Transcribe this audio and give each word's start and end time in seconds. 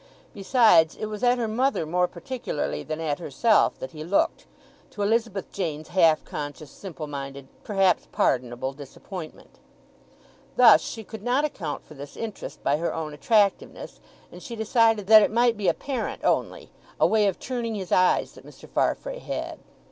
Besides, 0.33 0.95
it 0.95 1.05
was 1.05 1.21
at 1.23 1.37
her 1.37 1.47
mother 1.47 1.85
more 1.85 2.07
particularly 2.07 2.81
than 2.81 2.99
at 2.99 3.19
herself 3.19 3.77
that 3.77 3.91
he 3.91 4.03
looked, 4.03 4.47
to 4.89 5.03
Elizabeth 5.03 5.51
Jane's 5.51 5.89
half 5.89 6.25
conscious, 6.25 6.71
simple 6.71 7.05
minded, 7.05 7.47
perhaps 7.63 8.07
pardonable, 8.11 8.73
disappointment. 8.73 9.59
Thus 10.55 10.81
she 10.81 11.03
could 11.03 11.21
not 11.21 11.45
account 11.45 11.85
for 11.85 11.93
this 11.93 12.17
interest 12.17 12.63
by 12.63 12.77
her 12.77 12.91
own 12.91 13.13
attractiveness, 13.13 13.99
and 14.31 14.41
she 14.41 14.55
decided 14.55 15.05
that 15.05 15.21
it 15.21 15.29
might 15.29 15.55
be 15.55 15.67
apparent 15.67 16.23
only—a 16.25 17.05
way 17.05 17.27
of 17.27 17.37
turning 17.37 17.75
his 17.75 17.91
eyes 17.91 18.31
that 18.31 18.43
Mr. 18.43 18.67
Farfrae 18.67 19.19
had. 19.19 19.59